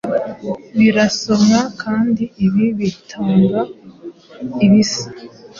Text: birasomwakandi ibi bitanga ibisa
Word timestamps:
birasomwakandi 0.77 2.23
ibi 2.45 2.65
bitanga 2.79 3.59
ibisa 4.65 5.05